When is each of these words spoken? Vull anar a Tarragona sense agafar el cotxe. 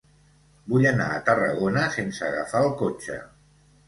Vull 0.71 0.85
anar 0.91 1.09
a 1.09 1.19
Tarragona 1.27 1.83
sense 1.97 2.23
agafar 2.29 2.63
el 2.65 2.73
cotxe. 2.81 3.19